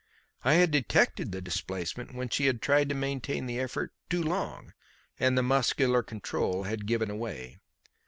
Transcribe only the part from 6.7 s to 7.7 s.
given way.